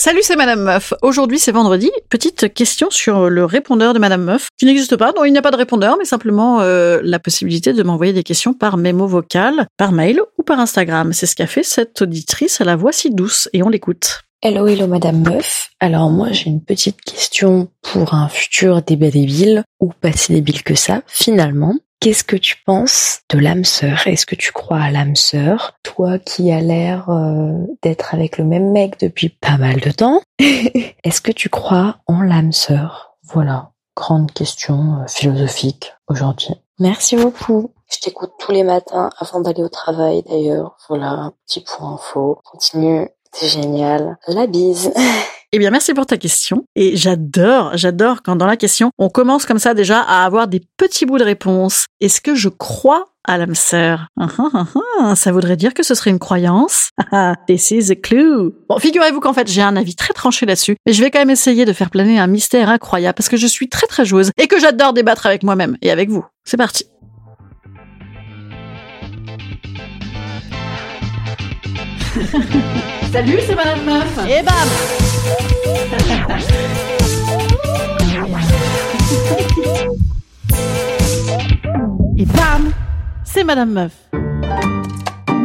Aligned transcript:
Salut, 0.00 0.20
c'est 0.22 0.36
Madame 0.36 0.62
Meuf. 0.62 0.94
Aujourd'hui, 1.02 1.38
c'est 1.38 1.52
vendredi. 1.52 1.90
Petite 2.08 2.54
question 2.54 2.88
sur 2.88 3.28
le 3.28 3.44
répondeur 3.44 3.92
de 3.92 3.98
Madame 3.98 4.22
Meuf, 4.24 4.48
qui 4.56 4.64
n'existe 4.64 4.96
pas. 4.96 5.12
Non, 5.14 5.26
il 5.26 5.32
n'y 5.32 5.36
a 5.36 5.42
pas 5.42 5.50
de 5.50 5.58
répondeur, 5.58 5.96
mais 5.98 6.06
simplement 6.06 6.62
euh, 6.62 7.00
la 7.02 7.18
possibilité 7.18 7.74
de 7.74 7.82
m'envoyer 7.82 8.14
des 8.14 8.22
questions 8.22 8.54
par 8.54 8.78
mémo 8.78 9.06
vocal, 9.06 9.66
par 9.76 9.92
mail 9.92 10.22
ou 10.38 10.42
par 10.42 10.58
Instagram. 10.58 11.12
C'est 11.12 11.26
ce 11.26 11.36
qu'a 11.36 11.46
fait 11.46 11.62
cette 11.62 12.00
auditrice 12.00 12.62
à 12.62 12.64
la 12.64 12.76
voix 12.76 12.92
si 12.92 13.10
douce, 13.10 13.50
et 13.52 13.62
on 13.62 13.68
l'écoute. 13.68 14.22
Hello, 14.40 14.66
hello 14.66 14.86
Madame 14.86 15.22
Meuf. 15.22 15.68
Alors 15.80 16.08
moi 16.08 16.32
j'ai 16.32 16.48
une 16.48 16.64
petite 16.64 17.02
question 17.02 17.68
pour 17.82 18.14
un 18.14 18.30
futur 18.30 18.80
débat 18.80 19.10
débile, 19.10 19.64
ou 19.80 19.92
pas 20.00 20.12
si 20.12 20.32
débile 20.32 20.62
que 20.62 20.74
ça, 20.74 21.02
finalement? 21.08 21.74
Qu'est-ce 22.00 22.24
que 22.24 22.36
tu 22.36 22.56
penses 22.64 23.20
de 23.28 23.38
l'âme 23.38 23.66
sœur? 23.66 24.06
Est-ce 24.06 24.24
que 24.24 24.34
tu 24.34 24.52
crois 24.52 24.80
à 24.80 24.90
l'âme 24.90 25.16
sœur? 25.16 25.74
Toi 25.82 26.18
qui 26.18 26.50
as 26.50 26.62
l'air 26.62 27.10
euh, 27.10 27.52
d'être 27.82 28.14
avec 28.14 28.38
le 28.38 28.44
même 28.44 28.72
mec 28.72 28.98
depuis 28.98 29.28
pas 29.28 29.58
mal 29.58 29.80
de 29.80 29.90
temps, 29.90 30.22
est-ce 30.38 31.20
que 31.20 31.30
tu 31.30 31.50
crois 31.50 31.98
en 32.06 32.22
l'âme 32.22 32.52
sœur? 32.52 33.18
Voilà, 33.24 33.72
grande 33.94 34.32
question 34.32 35.02
euh, 35.02 35.06
philosophique 35.08 35.92
aujourd'hui. 36.08 36.54
Merci 36.78 37.16
beaucoup. 37.16 37.74
Je 37.92 37.98
t'écoute 37.98 38.32
tous 38.38 38.52
les 38.52 38.64
matins 38.64 39.10
avant 39.18 39.40
d'aller 39.40 39.62
au 39.62 39.68
travail 39.68 40.22
d'ailleurs. 40.26 40.78
Voilà, 40.88 41.32
petit 41.46 41.60
point 41.60 41.96
info. 41.96 42.40
Continue, 42.50 43.10
c'est 43.30 43.48
génial. 43.48 44.16
La 44.26 44.46
bise. 44.46 44.90
Eh 45.52 45.58
bien, 45.58 45.70
merci 45.70 45.94
pour 45.94 46.06
ta 46.06 46.16
question. 46.16 46.64
Et 46.76 46.96
j'adore, 46.96 47.76
j'adore 47.76 48.22
quand 48.22 48.36
dans 48.36 48.46
la 48.46 48.56
question, 48.56 48.92
on 48.98 49.08
commence 49.08 49.46
comme 49.46 49.58
ça 49.58 49.74
déjà 49.74 50.00
à 50.00 50.24
avoir 50.24 50.46
des 50.46 50.62
petits 50.76 51.06
bouts 51.06 51.18
de 51.18 51.24
réponse. 51.24 51.86
Est-ce 52.00 52.20
que 52.20 52.36
je 52.36 52.48
crois 52.48 53.06
à 53.24 53.36
l'âme 53.36 53.56
sœur? 53.56 54.06
Ah, 54.16 54.28
ah, 54.38 54.66
ah, 55.00 55.16
Ça 55.16 55.32
voudrait 55.32 55.56
dire 55.56 55.74
que 55.74 55.82
ce 55.82 55.94
serait 55.96 56.10
une 56.10 56.20
croyance? 56.20 56.90
This 57.48 57.72
is 57.72 57.90
a 57.90 57.96
clue. 57.96 58.52
Bon, 58.68 58.78
figurez-vous 58.78 59.18
qu'en 59.18 59.32
fait, 59.32 59.50
j'ai 59.50 59.60
un 59.60 59.74
avis 59.74 59.96
très 59.96 60.14
tranché 60.14 60.46
là-dessus, 60.46 60.76
mais 60.86 60.92
je 60.92 61.02
vais 61.02 61.10
quand 61.10 61.18
même 61.18 61.30
essayer 61.30 61.64
de 61.64 61.72
faire 61.72 61.90
planer 61.90 62.20
un 62.20 62.28
mystère 62.28 62.68
incroyable 62.68 63.14
parce 63.16 63.28
que 63.28 63.36
je 63.36 63.48
suis 63.48 63.68
très 63.68 63.88
très 63.88 64.04
joueuse 64.04 64.30
et 64.38 64.46
que 64.46 64.60
j'adore 64.60 64.92
débattre 64.92 65.26
avec 65.26 65.42
moi-même 65.42 65.76
et 65.82 65.90
avec 65.90 66.10
vous. 66.10 66.24
C'est 66.44 66.58
parti. 66.58 66.84
Salut, 73.12 73.38
c'est 73.44 73.56
Madame 73.56 73.84
Meuf. 73.84 74.18
Et 74.28 74.44
bam 74.44 74.99
Et 82.16 82.26
bam 82.26 82.72
C'est 83.24 83.44
Madame 83.44 83.72
Meuf. 83.72 83.92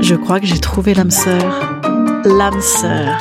Je 0.01 0.15
crois 0.15 0.39
que 0.39 0.45
j'ai 0.45 0.59
trouvé 0.59 0.93
l'âme 0.93 1.11
sœur. 1.11 1.79
L'âme 2.25 2.61
sœur. 2.61 3.17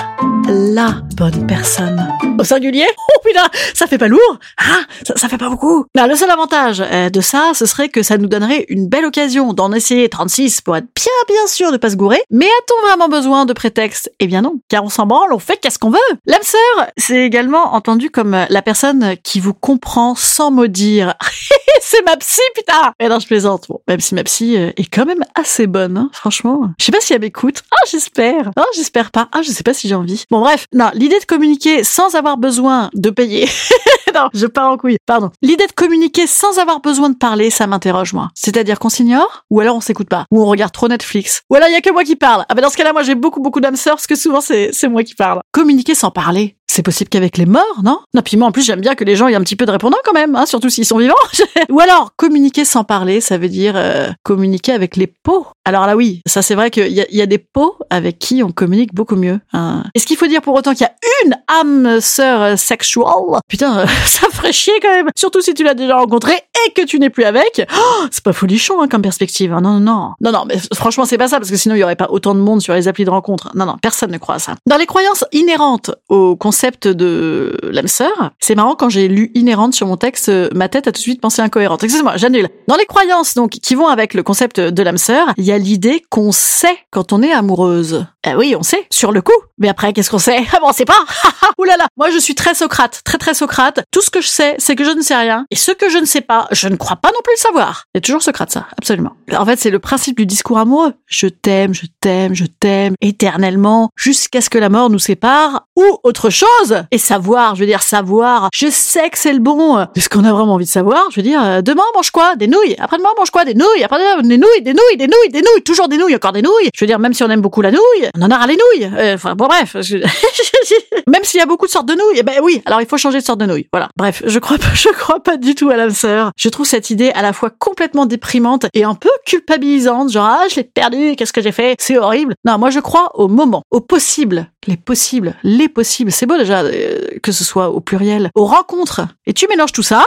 La 0.47 1.01
bonne 1.17 1.47
personne. 1.47 2.07
Au 2.39 2.45
singulier? 2.45 2.87
Oh 3.17 3.21
putain, 3.27 3.49
ça 3.75 3.87
fait 3.87 3.97
pas 3.97 4.09
lourd 4.09 4.39
Ah, 4.59 4.81
ça, 5.17 5.29
fait 5.29 5.39
pas 5.39 5.49
beaucoup. 5.49 5.87
Non, 5.97 6.07
le 6.07 6.17
seul 6.17 6.31
avantage 6.31 6.83
euh, 6.85 7.09
de 7.09 7.21
ça, 7.21 7.53
ce 7.55 7.65
serait 7.65 7.89
que 7.89 8.03
ça 8.03 8.19
nous 8.19 8.27
donnerait 8.27 8.67
une 8.69 8.89
belle 8.89 9.05
occasion 9.05 9.53
d'en 9.53 9.73
essayer 9.73 10.09
36 10.09 10.61
pour 10.61 10.77
être 10.77 10.87
bien 10.95 11.13
bien 11.29 11.47
sûr 11.47 11.71
de 11.73 11.77
pas 11.77 11.91
se 11.91 11.97
gourer. 11.97 12.21
Mais 12.31 12.47
a-t-on 12.47 12.87
vraiment 12.87 13.09
besoin 13.09 13.47
de 13.47 13.53
prétexte? 13.53 14.13
Eh 14.21 14.27
bien 14.27 14.43
non, 14.43 14.57
car 14.69 14.85
on 14.85 14.89
s'en 14.89 15.07
branle, 15.07 15.33
on 15.33 15.39
fait 15.39 15.57
qu'est-ce 15.59 15.79
qu'on 15.79 15.91
veut. 15.91 15.99
L'âme 16.27 16.43
sœur, 16.43 16.87
c'est 16.97 17.21
également 17.21 17.75
entendu 17.75 18.11
comme 18.11 18.37
la 18.49 18.63
personne 18.63 19.15
qui 19.23 19.41
vous 19.41 19.55
comprend 19.55 20.15
sans 20.15 20.51
mot 20.51 20.67
dire. 20.67 21.15
c'est 21.81 22.05
ma 22.05 22.17
psy, 22.17 22.41
putain 22.55 22.93
Et 22.99 23.09
non, 23.09 23.21
je 23.21 23.27
plaisante. 23.27 23.67
Bon, 23.69 23.81
même 23.89 24.01
si 24.01 24.15
ma 24.15 24.25
psy 24.25 24.57
euh, 24.57 24.71
est 24.77 24.93
quand 24.93 25.07
même 25.07 25.25
assez 25.35 25.67
bonne, 25.67 25.97
hein, 25.97 26.11
franchement. 26.13 26.71
Je 26.79 26.85
sais 26.85 26.93
pas 26.93 27.01
si 27.01 27.13
elle 27.15 27.21
m'écoute. 27.21 27.63
Ah, 27.71 27.87
j'espère. 27.91 28.51
Ah, 28.57 28.67
j'espère 28.75 29.11
pas. 29.13 29.29
Ah, 29.33 29.43
je 29.43 29.51
sais 29.51 29.63
pas 29.63 29.75
si 29.75 29.89
j'ai 29.89 29.95
envie. 29.95 30.25
Bon, 30.35 30.41
bref. 30.41 30.67
Non, 30.75 30.91
l'idée 30.95 31.21
de 31.21 31.25
communiquer 31.27 31.85
sans 31.85 32.17
avoir 32.17 32.37
besoin 32.37 32.91
de 32.93 33.11
payer. 33.11 33.49
non, 34.17 34.31
je 34.35 34.49
pars 34.49 34.69
en 34.69 34.77
couille. 34.77 34.97
Pardon. 35.07 35.31
L'idée 35.43 35.69
de 35.69 35.73
communiquer 35.73 36.27
sans 36.27 36.59
avoir 36.59 36.81
besoin 36.81 37.09
de 37.09 37.15
parler, 37.15 37.51
ça 37.51 37.69
m'interroge, 37.69 38.15
moi. 38.15 38.31
C'est-à-dire 38.35 38.81
qu'on 38.81 38.89
s'ignore, 38.89 39.45
ou 39.51 39.61
alors 39.61 39.77
on 39.77 39.81
s'écoute 39.81 40.09
pas, 40.09 40.27
ou 40.33 40.43
on 40.43 40.47
regarde 40.47 40.73
trop 40.73 40.89
Netflix, 40.89 41.43
ou 41.51 41.55
alors 41.55 41.69
il 41.69 41.73
y 41.73 41.77
a 41.77 41.81
que 41.81 41.93
moi 41.93 42.03
qui 42.03 42.17
parle. 42.17 42.45
Ah 42.49 42.55
ben 42.57 42.63
dans 42.63 42.69
ce 42.69 42.77
cas-là, 42.77 42.93
moi 42.93 43.05
j'ai 43.05 43.15
beaucoup 43.15 43.41
beaucoup 43.41 43.61
d'âmes 43.61 43.77
sœurs, 43.77 43.95
parce 43.95 44.09
que 44.09 44.17
souvent 44.17 44.41
c'est 44.41 44.71
c'est 44.73 44.89
moi 44.89 45.05
qui 45.05 45.15
parle. 45.15 45.39
Communiquer 45.53 45.95
sans 45.95 46.11
parler. 46.11 46.57
C'est 46.75 46.83
possible 46.83 47.09
qu'avec 47.09 47.39
les 47.39 47.47
morts, 47.47 47.83
non? 47.85 48.01
Non, 48.15 48.23
puis 48.23 48.37
moi 48.37 48.49
en 48.49 48.51
plus 48.51 48.63
j'aime 48.65 48.81
bien 48.81 48.97
que 48.97 49.05
les 49.05 49.15
gens 49.15 49.29
aient 49.29 49.37
un 49.37 49.43
petit 49.43 49.55
peu 49.55 49.65
de 49.65 49.71
répondant 49.71 49.97
quand 50.05 50.13
même, 50.13 50.35
hein, 50.35 50.45
surtout 50.45 50.71
s'ils 50.71 50.85
sont 50.85 50.99
vivants. 50.99 51.15
Ou 51.71 51.79
alors 51.79 52.11
communiquer 52.17 52.65
sans 52.65 52.83
parler, 52.83 53.21
ça 53.21 53.39
veut 53.39 53.49
dire 53.49 53.75
euh, 53.77 54.09
communiquer 54.25 54.73
avec 54.73 54.97
les 54.97 55.07
pots. 55.07 55.47
Alors 55.65 55.87
là 55.87 55.95
oui, 55.95 56.21
ça 56.27 56.43
c'est 56.43 56.57
vrai 56.57 56.73
qu'il 56.73 56.89
y 56.89 57.05
y 57.09 57.23
a 57.23 57.27
des 57.27 57.39
pots 57.39 57.77
avec 57.91 58.19
qui 58.19 58.43
on 58.43 58.51
communique 58.51 58.93
beaucoup 58.93 59.15
mieux. 59.15 59.39
hein. 59.53 59.85
Est-ce 59.95 60.05
qu'il 60.05 60.17
faut 60.17 60.27
dire 60.27 60.43
pour 60.43 60.53
autant 60.57 60.73
qu'il 60.73 60.81
y 60.85 60.85
a 60.85 60.95
une 61.25 61.37
âme 61.61 62.01
sœur 62.01 62.43
euh, 62.43 62.57
sexuelle? 62.57 63.05
Putain, 63.49 63.79
euh, 63.79 63.87
ça 64.07 64.27
ferait 64.33 64.53
chier 64.53 64.75
quand 64.83 64.91
même. 64.91 65.11
Surtout 65.17 65.43
si 65.43 65.55
tu 65.55 65.63
l'as 65.63 65.75
déjà 65.75 65.95
rencontré 65.95 66.33
et 66.67 66.73
que 66.73 66.85
tu 66.85 66.99
n'es 66.99 67.09
plus 67.09 67.23
avec. 67.23 67.65
Oh, 67.73 68.05
c'est 68.11 68.25
pas 68.25 68.33
folichon 68.33 68.83
hein, 68.83 68.89
comme 68.89 69.03
perspective. 69.03 69.53
hein. 69.53 69.61
Non, 69.61 69.79
non, 69.79 69.81
non. 69.81 70.11
Non, 70.21 70.33
non, 70.33 70.45
mais 70.49 70.57
franchement 70.75 71.05
c'est 71.05 71.19
pas 71.19 71.29
ça 71.29 71.39
parce 71.39 71.51
que 71.53 71.57
sinon 71.57 71.77
il 71.77 71.79
y 71.79 71.85
aurait 71.85 71.95
pas 71.95 72.09
autant 72.11 72.35
de 72.35 72.41
monde 72.41 72.61
sur 72.61 72.75
les 72.75 72.89
applis 72.89 73.05
de 73.05 73.11
rencontre. 73.11 73.53
Non, 73.55 73.65
non, 73.65 73.77
personne 73.81 74.11
ne 74.11 74.19
croit 74.19 74.35
à 74.35 74.39
ça. 74.41 74.55
Dans 74.67 74.77
les 74.77 74.87
croyances 74.87 75.25
inhérentes 75.31 75.93
au 76.09 76.35
concept 76.35 76.64
de 76.71 77.57
l'âme 77.63 77.89
sœur, 77.89 78.33
c'est 78.41 78.55
marrant 78.55 78.75
quand 78.75 78.89
j'ai 78.89 79.09
lu 79.09 79.31
inhérente 79.35 79.75
sur 79.75 79.87
mon 79.87 79.97
texte, 79.97 80.29
euh, 80.29 80.49
ma 80.55 80.69
tête 80.69 80.87
a 80.87 80.93
tout 80.93 80.99
de 80.99 81.03
suite 81.03 81.21
pensé 81.21 81.43
incohérente. 81.43 81.85
Excusez-moi, 81.85 82.17
j'annule. 82.17 82.49
Dans 82.69 82.77
les 82.77 82.87
croyances 82.87 83.35
donc 83.35 83.51
qui 83.51 83.75
vont 83.75 83.89
avec 83.89 84.15
le 84.15 84.23
concept 84.23 84.61
de 84.61 84.83
l'âme 84.83 84.99
sœur, 84.99 85.29
il 85.37 85.45
y 85.45 85.53
a 85.53 85.59
l'idée 85.59 86.03
qu'on 86.11 86.33
sait 86.33 86.77
quand 86.91 87.13
on 87.13 87.23
est 87.23 87.33
amoureuse. 87.33 88.07
Eh 88.27 88.35
oui, 88.35 88.55
on 88.59 88.63
sait, 88.63 88.87
sur 88.91 89.13
le 89.13 89.21
coup. 89.21 89.33
Mais 89.59 89.69
après, 89.69 89.93
qu'est-ce 89.93 90.11
qu'on 90.11 90.19
sait? 90.19 90.39
Ah 90.53 90.59
bon, 90.61 90.69
on 90.69 90.73
sait 90.73 90.87
pas 90.87 91.05
Ouh 91.59 91.65
là 91.65 91.77
là 91.77 91.87
Moi, 91.97 92.11
je 92.11 92.19
suis 92.19 92.35
très 92.35 92.55
Socrate, 92.55 93.03
très 93.05 93.19
très 93.19 93.35
Socrate. 93.35 93.85
Tout 93.91 94.01
ce 94.01 94.11
que 94.11 94.21
je 94.21 94.29
sais, 94.29 94.55
c'est 94.59 94.77
que 94.77 94.85
je 94.85 94.91
ne 94.91 95.03
sais 95.03 95.15
rien. 95.15 95.45
Et 95.51 95.57
ce 95.57 95.73
que 95.73 95.91
je 95.91 95.99
ne 95.99 96.07
sais 96.07 96.23
pas, 96.23 96.49
je 96.51 96.69
ne 96.69 96.77
crois 96.77 96.97
pas 96.97 97.11
non 97.11 97.21
plus 97.23 97.35
le 97.37 97.41
savoir. 97.41 97.85
C'est 97.95 98.01
toujours 98.01 98.23
Socrate, 98.23 98.51
ça, 98.51 98.67
absolument. 98.79 99.13
En 99.37 99.45
fait, 99.45 99.59
c'est 99.59 99.71
le 99.71 99.79
principe 99.79 100.17
du 100.17 100.27
discours 100.27 100.59
amoureux. 100.59 100.95
Je 101.07 101.27
t'aime, 101.27 101.75
je 101.75 101.87
t'aime, 102.01 102.35
je 102.35 102.45
t'aime, 102.47 102.95
éternellement, 103.01 103.91
jusqu'à 103.97 104.41
ce 104.41 104.49
que 104.49 104.59
la 104.59 104.71
mort 104.71 104.91
nous 104.91 104.99
sépare, 104.99 105.67
ou 105.77 105.85
autre 106.03 106.31
chose. 106.31 106.49
Et 106.91 106.99
savoir, 106.99 107.55
je 107.55 107.61
veux 107.61 107.67
dire 107.67 107.83
savoir, 107.83 108.49
je 108.55 108.69
sais 108.71 109.11
que 109.11 109.19
c'est 109.19 109.33
le 109.33 109.39
bon. 109.39 109.79
Est-ce 109.97 110.09
qu'on 110.09 110.25
a 110.25 110.33
vraiment 110.33 110.55
envie 110.55 110.65
de 110.65 110.71
savoir 110.71 111.05
Je 111.11 111.17
veux 111.17 111.23
dire, 111.23 111.43
euh, 111.45 111.63
demain, 111.63 111.83
mange 111.95 112.11
quoi? 112.11 112.37
Des 112.37 112.47
nouilles. 112.47 112.77
Après-demain, 112.79 113.09
mange 113.17 113.31
quoi? 113.31 113.45
Des 113.45 113.55
nouilles. 113.55 113.83
Après-demain, 113.85 114.23
des 114.23 114.39
nouilles, 114.39 114.63
des 114.63 114.73
nouilles, 114.73 114.97
des 114.97 115.07
nouilles, 115.07 115.31
des 115.31 115.41
nouilles. 115.43 115.63
Toujours 115.65 115.89
des 115.89 115.97
nouilles, 115.99 116.15
encore 116.15 116.33
des 116.33 116.43
nouilles. 116.43 116.71
Je 116.75 116.81
veux 116.85 116.87
dire, 116.87 116.99
même 116.99 117.13
si 117.15 117.23
on 117.23 117.31
aime 117.31 117.41
beaucoup 117.41 117.61
la 117.63 117.71
nouille, 117.71 118.09
on 118.19 118.23
en 118.23 118.31
aura 118.31 118.47
les 118.47 118.57
nouilles. 118.57 118.91
Euh, 118.97 119.15
Enfin, 119.15 119.35
bon, 119.35 119.47
bref. 119.47 119.77
je- 119.81 119.99
même 121.09 121.23
s'il 121.25 121.39
y 121.41 121.43
a 121.43 121.47
beaucoup 121.47 121.67
de 121.67 121.71
sortes 121.71 121.87
de 121.87 121.95
nouilles, 121.95 122.19
eh 122.19 122.23
ben 122.23 122.35
oui, 122.43 122.63
alors 122.67 122.81
il 122.81 122.87
faut 122.87 122.97
changer 122.97 123.19
de 123.21 123.25
sorte 123.25 123.39
de 123.41 123.47
nouilles. 123.47 123.69
Voilà. 123.73 123.89
Bref, 123.97 124.23
je 124.27 124.39
crois 124.39 124.59
pas, 124.59 124.67
je 124.75 124.89
crois 124.89 125.21
pas 125.21 125.37
du 125.37 125.55
tout 125.55 125.71
à 125.71 125.77
l'âme 125.77 125.91
sœur. 125.91 126.31
Je 126.37 126.49
trouve 126.49 126.67
cette 126.67 126.91
idée 126.91 127.11
à 127.15 127.23
la 127.23 127.33
fois 127.33 127.51
complètement 127.51 128.07
déprimante 128.07 128.67
et 128.75 128.85
un 128.85 128.95
peu 128.95 129.11
culpabilisante. 129.27 130.11
Genre, 130.11 130.25
ah, 130.27 130.45
je 130.51 130.57
l'ai 130.57 130.65
perdu, 130.65 131.15
qu'est-ce 131.17 131.33
que 131.33 131.43
j'ai 131.43 131.53
fait? 131.53 131.77
C'est 131.79 131.99
horrible. 131.99 132.35
Non, 132.45 132.59
moi, 132.59 132.71
je 132.71 132.81
crois 132.81 133.11
au 133.15 133.29
moment, 133.29 133.63
au 133.71 133.81
possible. 133.81 134.49
Les 134.67 134.77
possibles, 134.79 135.35
les 135.43 135.69
possibles. 135.69 136.11
C'est 136.11 136.25
beau 136.27 136.39
euh, 136.51 137.19
que 137.23 137.33
ce 137.33 137.45
soit 137.45 137.71
au 137.71 137.81
pluriel. 137.81 138.31
Aux 138.35 138.47
rencontres. 138.47 139.03
Et 139.27 139.33
tu 139.33 139.47
mélanges 139.49 139.73
tout 139.73 139.83
ça. 139.83 140.05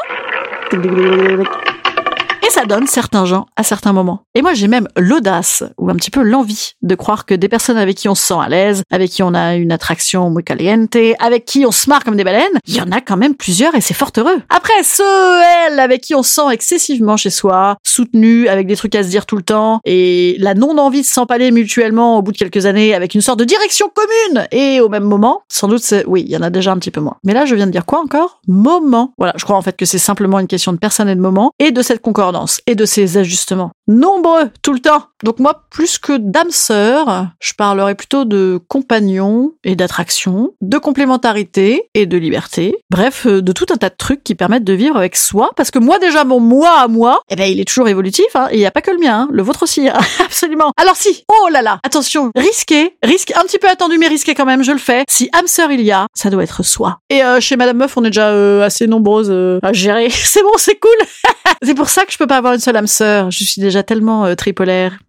Et 2.48 2.50
ça 2.50 2.64
donne 2.64 2.88
certains 2.88 3.26
gens 3.26 3.46
à 3.58 3.64
certains 3.64 3.92
moments. 3.92 4.22
Et 4.34 4.42
moi, 4.42 4.54
j'ai 4.54 4.70
même 4.70 4.88
l'audace, 4.96 5.66
ou 5.78 5.90
un 5.90 5.96
petit 5.96 6.12
peu 6.12 6.22
l'envie, 6.22 6.76
de 6.82 6.96
croire 6.96 7.26
que 7.26 7.34
des 7.34 7.50
personnes 7.50 7.76
avec 7.76 7.98
qui 7.98 8.08
on 8.08 8.16
se 8.16 8.28
sent 8.28 8.38
à 8.42 8.48
l'aise, 8.48 8.84
avec 8.90 9.12
qui 9.12 9.22
on 9.22 9.34
a 9.34 9.56
une 9.56 9.74
attraction 9.74 10.30
muy 10.30 10.46
caliente, 10.46 10.96
avec 11.20 11.44
qui 11.44 11.66
on 11.66 11.72
se 11.72 11.90
marre 11.90 12.06
comme 12.06 12.16
des 12.16 12.24
baleines, 12.24 12.58
il 12.66 12.76
y 12.76 12.80
en 12.80 12.90
a 12.94 13.02
quand 13.02 13.18
même 13.18 13.36
plusieurs 13.36 13.76
et 13.76 13.82
c'est 13.82 13.94
fort 13.94 14.12
heureux. 14.16 14.42
Après, 14.48 14.82
ceux, 14.84 15.42
elles, 15.66 15.78
avec 15.82 16.00
qui 16.00 16.16
on 16.16 16.24
se 16.24 16.36
sent 16.36 16.50
excessivement 16.52 17.18
chez 17.18 17.32
soi, 17.32 17.76
soutenu, 17.86 18.48
avec 18.48 18.66
des 18.66 18.78
trucs 18.78 18.96
à 18.96 19.04
se 19.04 19.10
dire 19.10 19.26
tout 19.26 19.36
le 19.36 19.44
temps, 19.44 19.82
et 19.84 20.38
la 20.40 20.54
non-envie 20.54 21.02
de 21.02 21.06
s'empaler 21.06 21.52
mutuellement 21.52 22.18
au 22.18 22.22
bout 22.22 22.32
de 22.32 22.38
quelques 22.38 22.66
années 22.66 22.96
avec 22.96 23.14
une 23.14 23.22
sorte 23.22 23.40
de 23.40 23.44
direction 23.44 23.92
commune, 23.94 24.48
et 24.52 24.80
au 24.80 24.88
même 24.88 25.04
moment, 25.04 25.42
sans 25.52 25.68
doute, 25.68 25.84
oui, 26.06 26.24
il 26.26 26.32
y 26.32 26.38
en 26.38 26.44
a 26.44 26.50
déjà 26.50 26.72
un 26.72 26.78
petit 26.78 26.92
peu 26.92 27.02
moins. 27.02 27.18
Mais 27.26 27.34
là, 27.34 27.46
je 27.46 27.56
viens 27.56 27.68
de 27.68 27.72
dire 27.72 27.86
quoi 27.86 28.00
encore? 28.00 28.40
Moment. 28.48 29.14
Voilà, 29.18 29.34
je 29.36 29.44
crois 29.44 29.58
en 29.58 29.62
fait 29.62 29.76
que 29.76 29.86
c'est 29.86 29.98
simplement 29.98 30.40
une 30.40 30.48
question 30.48 30.72
de 30.72 30.78
personne 30.78 31.10
et 31.10 31.16
de 31.16 31.20
moment, 31.20 31.52
et 31.60 31.72
de 31.72 31.82
cette 31.82 32.02
concordance, 32.02 32.37
et 32.68 32.75
de 32.75 32.86
ces 32.86 33.18
ajustements. 33.18 33.72
Nombreux, 33.88 34.50
tout 34.62 34.74
le 34.74 34.80
temps. 34.80 35.04
Donc 35.24 35.39
moi, 35.39 35.63
plus 35.72 35.98
que 35.98 36.18
d'âme 36.18 36.51
sœur, 36.51 37.28
je 37.39 37.54
parlerai 37.54 37.95
plutôt 37.95 38.25
de 38.25 38.60
compagnon 38.68 39.54
et 39.63 39.75
d'attraction, 39.75 40.54
de 40.62 40.78
complémentarité 40.78 41.89
et 41.94 42.06
de 42.06 42.18
liberté. 42.18 42.75
Bref, 42.92 43.25
euh, 43.25 43.42
de 43.42 43.51
tout 43.51 43.66
un 43.72 43.78
tas 43.78 43.89
de 43.89 43.95
trucs 43.98 44.24
qui 44.24 44.36
permettent 44.36 44.66
de 44.66 44.74
vivre 44.74 44.98
avec 44.98 45.16
soi. 45.16 45.51
Parce 45.56 45.72
que 45.72 45.80
moi, 45.80 46.00
déjà, 46.00 46.24
mon 46.24 46.39
moi 46.39 46.80
à 46.80 46.88
moi, 46.88 47.22
eh 47.30 47.36
ben, 47.36 47.50
il 47.50 47.60
est 47.60 47.66
toujours 47.66 47.88
évolutif, 47.88 48.28
hein, 48.36 48.50
il 48.51 48.60
n'y 48.60 48.66
a 48.66 48.72
pas 48.72 48.81
que 48.81 48.92
le 48.92 49.00
mien, 49.00 49.22
hein, 49.22 49.30
le 49.31 49.42
vôtre 49.42 49.63
aussi, 49.63 49.88
hein, 49.88 49.98
absolument. 50.24 50.72
Alors 50.78 50.95
si, 50.95 51.24
oh 51.30 51.48
là 51.50 51.62
là, 51.62 51.80
attention, 51.83 52.31
risqué, 52.36 52.98
risque 53.04 53.31
un 53.36 53.44
petit 53.44 53.57
peu 53.57 53.69
attendu, 53.69 53.98
mais 53.98 54.07
risqué 54.07 54.36
quand 54.36 54.45
même, 54.45 54.63
je 54.63 54.72
le 54.72 54.78
fais. 54.78 55.04
Si 55.10 55.30
âme 55.33 55.48
sœur 55.48 55.72
il 55.72 55.81
y 55.81 55.92
a, 55.92 56.07
ça 56.13 56.30
doit 56.30 56.44
être 56.44 56.63
soi. 56.63 57.00
Et 57.10 57.24
euh, 57.24 57.40
chez 57.40 57.56
Madame 57.56 57.78
Meuf, 57.78 57.95
on 57.98 58.04
est 58.04 58.10
déjà 58.10 58.30
euh, 58.30 58.63
assez 58.63 58.86
nombreuses 58.86 59.33
à 59.63 59.74
gérer. 59.74 60.10
c'est 60.12 60.44
bon, 60.44 60.51
c'est 60.57 60.80
cool. 60.80 60.98
c'est 61.63 61.75
pour 61.75 61.90
ça 61.90 62.06
que 62.06 62.12
je 62.12 62.18
peux 62.18 62.27
pas 62.28 62.38
avoir 62.38 62.54
une 62.54 62.60
seule 62.60 62.78
âme 62.78 62.88
sœur. 62.88 63.32
Je 63.32 63.44
suis 63.44 63.62
déjà 63.62 63.84
tellement 63.84 64.26
euh, 64.26 64.36
tripolaire. 64.36 65.00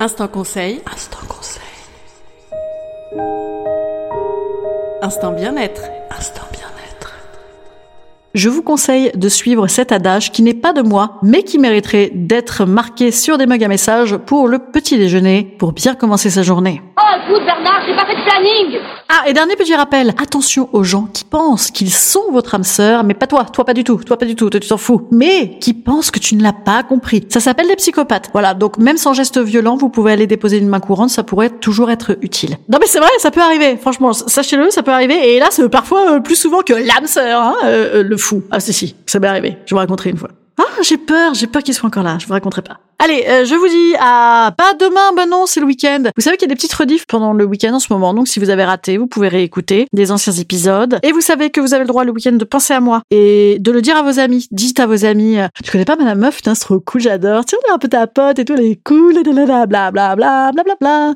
Instant 0.00 0.28
conseil. 0.28 0.80
Instant 0.92 1.18
conseil. 1.28 1.62
Instant 5.02 5.32
bien-être. 5.32 5.82
Instant 6.10 6.42
bien-être. 6.42 6.47
Je 8.34 8.50
vous 8.50 8.60
conseille 8.60 9.10
de 9.14 9.28
suivre 9.30 9.68
cet 9.68 9.90
adage 9.90 10.32
qui 10.32 10.42
n'est 10.42 10.52
pas 10.52 10.74
de 10.74 10.82
moi, 10.82 11.18
mais 11.22 11.44
qui 11.44 11.58
mériterait 11.58 12.10
d'être 12.14 12.66
marqué 12.66 13.10
sur 13.10 13.38
des 13.38 13.46
mugs 13.46 13.64
à 13.64 13.68
messages 13.68 14.18
pour 14.18 14.48
le 14.48 14.58
petit 14.58 14.98
déjeuner, 14.98 15.56
pour 15.58 15.72
bien 15.72 15.94
commencer 15.94 16.28
sa 16.28 16.42
journée. 16.42 16.82
Oh, 16.98 17.16
écoute 17.24 17.42
Bernard, 17.46 17.82
j'ai 17.86 17.96
pas 17.96 18.04
fait 18.04 18.16
de 18.16 18.24
planning. 18.24 18.82
Ah, 19.08 19.26
et 19.26 19.32
dernier 19.32 19.56
petit 19.56 19.74
rappel, 19.74 20.10
attention 20.22 20.68
aux 20.74 20.82
gens 20.82 21.08
qui 21.10 21.24
pensent 21.24 21.70
qu'ils 21.70 21.90
sont 21.90 22.30
votre 22.30 22.54
âme 22.54 22.64
sœur, 22.64 23.02
mais 23.04 23.14
pas 23.14 23.26
toi, 23.26 23.46
toi 23.50 23.64
pas 23.64 23.72
du 23.72 23.82
tout, 23.82 23.96
toi 23.96 24.18
pas 24.18 24.26
du 24.26 24.36
tout, 24.36 24.50
toi 24.50 24.60
tu 24.60 24.68
t'en 24.68 24.76
fous, 24.76 25.08
mais 25.10 25.58
qui 25.58 25.72
pensent 25.72 26.10
que 26.10 26.18
tu 26.18 26.36
ne 26.36 26.42
l'as 26.42 26.52
pas 26.52 26.82
compris. 26.82 27.24
Ça 27.30 27.40
s'appelle 27.40 27.68
des 27.68 27.76
psychopathes. 27.76 28.28
Voilà, 28.34 28.52
donc 28.52 28.76
même 28.76 28.98
sans 28.98 29.14
geste 29.14 29.38
violent, 29.38 29.76
vous 29.76 29.88
pouvez 29.88 30.12
aller 30.12 30.26
déposer 30.26 30.58
une 30.58 30.68
main 30.68 30.80
courante, 30.80 31.08
ça 31.08 31.22
pourrait 31.22 31.48
toujours 31.48 31.90
être 31.90 32.18
utile. 32.20 32.58
Non 32.68 32.76
mais 32.78 32.86
c'est 32.86 32.98
vrai, 32.98 33.08
ça 33.20 33.30
peut 33.30 33.40
arriver, 33.40 33.78
franchement, 33.78 34.12
sachez-le, 34.12 34.68
ça 34.70 34.82
peut 34.82 34.92
arriver, 34.92 35.14
et 35.14 35.36
hélas, 35.36 35.62
parfois 35.72 36.16
euh, 36.16 36.20
plus 36.20 36.36
souvent 36.36 36.60
que 36.60 36.74
l'âme 36.74 37.06
sœur, 37.06 37.40
hein, 37.40 37.56
euh, 37.64 38.00
euh, 38.00 38.02
le 38.02 38.16
fou. 38.18 38.42
Ah 38.50 38.60
si 38.60 38.72
si, 38.72 38.96
ça 39.06 39.18
m'est 39.18 39.28
arrivé, 39.28 39.56
je 39.66 39.74
vous 39.74 39.78
raconterai 39.78 40.10
une 40.10 40.16
fois. 40.16 40.30
Ah, 40.58 40.82
j'ai 40.82 40.96
peur, 40.96 41.34
j'ai 41.34 41.46
peur 41.46 41.62
qu'il 41.62 41.74
soit 41.74 41.86
encore 41.86 42.02
là, 42.02 42.18
je 42.18 42.26
vous 42.26 42.32
raconterai 42.32 42.62
pas. 42.62 42.80
Allez, 43.00 43.24
euh, 43.28 43.44
je 43.44 43.54
vous 43.54 43.68
dis 43.68 43.94
à 44.00 44.52
pas 44.58 44.74
demain, 44.74 45.12
ben 45.14 45.28
non, 45.28 45.46
c'est 45.46 45.60
le 45.60 45.66
week-end. 45.66 46.02
Vous 46.16 46.22
savez 46.22 46.36
qu'il 46.36 46.48
y 46.48 46.50
a 46.50 46.54
des 46.54 46.56
petites 46.56 46.72
rediffs 46.72 47.06
pendant 47.06 47.32
le 47.32 47.44
week-end 47.44 47.72
en 47.72 47.78
ce 47.78 47.92
moment, 47.92 48.12
donc 48.12 48.26
si 48.26 48.40
vous 48.40 48.50
avez 48.50 48.64
raté, 48.64 48.98
vous 48.98 49.06
pouvez 49.06 49.28
réécouter 49.28 49.86
des 49.92 50.10
anciens 50.10 50.32
épisodes. 50.32 50.98
Et 51.04 51.12
vous 51.12 51.20
savez 51.20 51.50
que 51.50 51.60
vous 51.60 51.74
avez 51.74 51.84
le 51.84 51.88
droit 51.88 52.02
le 52.02 52.10
week-end 52.10 52.32
de 52.32 52.44
penser 52.44 52.74
à 52.74 52.80
moi 52.80 53.02
et 53.12 53.58
de 53.60 53.70
le 53.70 53.82
dire 53.82 53.96
à 53.96 54.02
vos 54.02 54.18
amis. 54.18 54.48
Dites 54.50 54.80
à 54.80 54.86
vos 54.86 55.04
amis, 55.04 55.38
euh, 55.38 55.46
tu 55.62 55.70
connais 55.70 55.84
pas 55.84 55.94
Madame 55.94 56.18
Meuf, 56.18 56.38
putain, 56.38 56.56
c'est 56.56 56.64
trop 56.64 56.80
cool, 56.80 57.00
j'adore. 57.02 57.44
Tiens, 57.44 57.58
on 57.64 57.70
est 57.70 57.74
un 57.74 57.78
peu 57.78 57.88
ta 57.88 58.08
pote 58.08 58.40
et 58.40 58.44
tout, 58.44 58.54
elle 58.54 58.64
est 58.64 58.80
cool, 58.82 59.14
bla 59.22 59.66
bla 59.66 59.92
bla 59.92 60.16
bla 60.16 60.50
bla 60.52 60.74
bla 60.80 61.14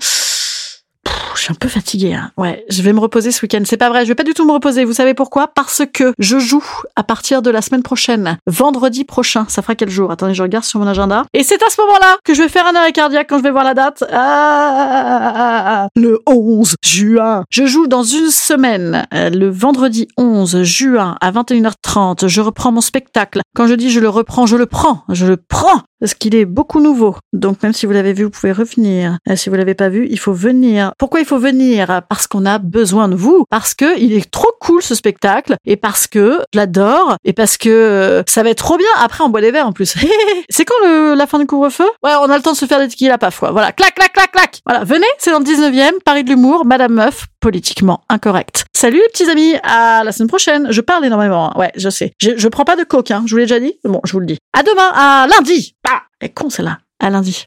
Je 1.36 1.42
suis 1.42 1.52
un 1.52 1.56
peu 1.56 1.68
fatiguée. 1.68 2.14
Hein. 2.14 2.30
Ouais, 2.36 2.64
je 2.68 2.82
vais 2.82 2.92
me 2.92 3.00
reposer 3.00 3.32
ce 3.32 3.42
week-end. 3.42 3.62
C'est 3.64 3.76
pas 3.76 3.88
vrai, 3.88 4.04
je 4.04 4.08
vais 4.08 4.14
pas 4.14 4.24
du 4.24 4.34
tout 4.34 4.46
me 4.46 4.52
reposer. 4.52 4.84
Vous 4.84 4.92
savez 4.92 5.14
pourquoi? 5.14 5.48
Parce 5.48 5.82
que 5.92 6.12
je 6.18 6.38
joue 6.38 6.64
à 6.96 7.02
partir 7.02 7.42
de 7.42 7.50
la 7.50 7.62
semaine 7.62 7.82
prochaine, 7.82 8.38
vendredi 8.46 9.04
prochain. 9.04 9.46
Ça 9.48 9.62
fera 9.62 9.74
quel 9.74 9.90
jour? 9.90 10.10
Attendez, 10.10 10.34
je 10.34 10.42
regarde 10.42 10.64
sur 10.64 10.80
mon 10.80 10.86
agenda. 10.86 11.24
Et 11.32 11.42
c'est 11.42 11.62
à 11.62 11.70
ce 11.70 11.80
moment-là 11.80 12.16
que 12.24 12.34
je 12.34 12.42
vais 12.42 12.48
faire 12.48 12.66
un 12.66 12.74
arrêt 12.74 12.92
cardiaque 12.92 13.26
quand 13.28 13.38
je 13.38 13.42
vais 13.42 13.50
voir 13.50 13.64
la 13.64 13.74
date. 13.74 14.04
Ah, 14.12 15.88
le 15.96 16.20
11 16.26 16.76
juin. 16.84 17.44
Je 17.50 17.66
joue 17.66 17.86
dans 17.86 18.02
une 18.02 18.30
semaine, 18.30 19.06
euh, 19.14 19.30
le 19.30 19.50
vendredi 19.50 20.08
11 20.16 20.62
juin 20.62 21.16
à 21.20 21.30
21h30. 21.30 22.28
Je 22.28 22.40
reprends 22.40 22.72
mon 22.72 22.80
spectacle. 22.80 23.40
Quand 23.54 23.66
je 23.66 23.74
dis 23.74 23.90
je 23.90 24.00
le 24.00 24.08
reprends, 24.08 24.46
je 24.46 24.56
le 24.56 24.66
prends. 24.66 25.02
Je 25.08 25.26
le 25.26 25.36
prends 25.36 25.82
parce 26.02 26.14
qu'il 26.14 26.34
est 26.34 26.46
beaucoup 26.46 26.80
nouveau. 26.80 27.14
Donc 27.32 27.62
même 27.62 27.72
si 27.72 27.86
vous 27.86 27.92
l'avez 27.92 28.12
vu, 28.12 28.24
vous 28.24 28.30
pouvez 28.30 28.50
revenir. 28.50 29.18
Euh, 29.30 29.36
Si 29.36 29.48
vous 29.48 29.54
l'avez 29.54 29.74
pas 29.74 29.88
vu, 29.88 30.08
il 30.10 30.18
faut 30.18 30.32
venir. 30.32 30.92
Pourquoi 30.98 31.20
il 31.20 31.26
faut 31.26 31.38
venir? 31.38 32.02
Parce 32.08 32.26
qu'on 32.26 32.44
a 32.44 32.58
besoin 32.58 33.08
de 33.08 33.14
vous. 33.14 33.44
Parce 33.50 33.72
que 33.72 33.96
il 34.00 34.12
est 34.12 34.28
trop 34.28 34.50
cool 34.60 34.82
ce 34.82 34.96
spectacle 34.96 35.54
et 35.64 35.76
parce 35.76 36.08
que 36.08 36.40
je 36.52 36.58
l'adore 36.58 37.14
et 37.24 37.32
parce 37.32 37.56
que 37.56 37.68
euh, 37.70 38.22
ça 38.26 38.42
va 38.42 38.50
être 38.50 38.58
trop 38.58 38.76
bien. 38.78 38.88
Après 39.00 39.22
on 39.22 39.28
boit 39.28 39.40
des 39.40 39.52
verres 39.52 39.68
en 39.68 39.72
plus. 39.72 39.94
c'est 40.50 40.64
quand 40.64 40.74
le, 40.84 41.14
la 41.14 41.28
fin 41.28 41.38
du 41.38 41.46
couvre-feu? 41.46 41.86
Ouais, 42.02 42.14
on 42.20 42.28
a 42.30 42.36
le 42.36 42.42
temps 42.42 42.52
de 42.52 42.56
se 42.56 42.66
faire 42.66 42.80
des 42.80 42.88
tequila 42.88 43.16
quoi. 43.38 43.52
Voilà, 43.52 43.70
clac 43.70 43.94
clac 43.94 44.12
clac 44.12 44.32
clac. 44.32 44.60
Voilà, 44.66 44.82
venez, 44.82 45.06
c'est 45.18 45.30
dans 45.30 45.38
le 45.38 45.44
19e, 45.44 46.00
Paris 46.04 46.24
de 46.24 46.30
l'humour, 46.30 46.64
Madame 46.66 46.94
Meuf, 46.94 47.26
politiquement 47.38 48.00
incorrect. 48.08 48.64
Salut 48.74 48.96
les 48.96 49.08
petits 49.12 49.30
amis, 49.30 49.54
à 49.62 50.02
la 50.02 50.10
semaine 50.10 50.28
prochaine. 50.28 50.66
Je 50.70 50.80
parle 50.80 51.04
énormément, 51.04 51.50
hein. 51.50 51.60
ouais, 51.60 51.70
je 51.76 51.88
sais. 51.88 52.12
Je, 52.18 52.30
je 52.36 52.48
prends 52.48 52.64
pas 52.64 52.74
de 52.74 52.82
coke, 52.82 53.12
hein. 53.12 53.22
je 53.26 53.30
vous 53.30 53.36
l'ai 53.36 53.44
déjà 53.44 53.60
dit? 53.60 53.74
Bon, 53.84 54.00
je 54.04 54.12
vous 54.12 54.18
le 54.18 54.26
dis. 54.26 54.38
À 54.52 54.64
demain, 54.64 54.90
à 54.94 55.26
lundi. 55.28 55.76
Ah, 55.88 56.02
elle 56.20 56.28
est 56.28 56.32
con 56.32 56.50
celle-là. 56.50 56.78
À 57.00 57.10
lundi. 57.10 57.44